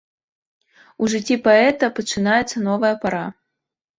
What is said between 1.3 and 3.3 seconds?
паэта пачынаецца новая пара.